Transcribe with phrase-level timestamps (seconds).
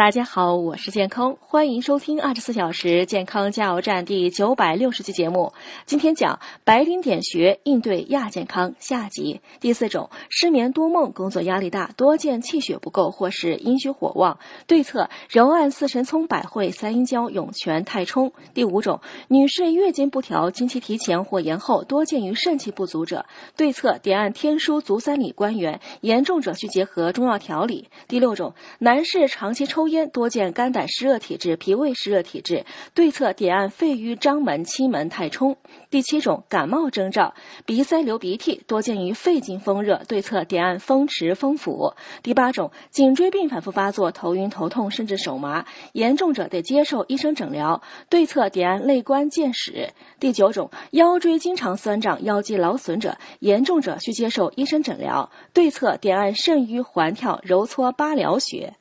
[0.00, 5.52] 大家好，我是健康，欢迎收听二十四小时健康加油站第九百六十期节目。
[5.84, 9.42] 今天讲白领点穴应对亚健康下集。
[9.60, 18.32] 第四种，失眠多梦，工作压力大，多见气血不够或是阴虚火旺，对策揉按四神聪、百会、三阴交、涌泉、太冲。
[18.54, 27.90] 第五种，女士月经不调，经期提前或延后，多见于肾气不足者，对策点按天枢、足三里关元，严重者需结合中药调理。
[28.08, 32.64] 第六种，男士长期抽烟，多见肝胆湿热体质、脾胃湿热体质，
[32.94, 35.56] 对策点按肺俞、章门、期门、太冲。
[35.90, 37.34] 第七种，感冒征兆，
[37.66, 41.94] 鼻塞流鼻涕，多见于肺经风热，对策点按风池、风府。
[42.22, 49.90] 第八种，颈椎病反复发作，头晕头痛，甚至手麻，严重者得接受医生诊疗，对策点按肋关、剑矢。
[50.18, 58.74] 第九种，腰椎经常酸胀、腰肌劳损者，严重者需接受医生诊疗，对策点按肾俞、环跳、揉搓八髎穴。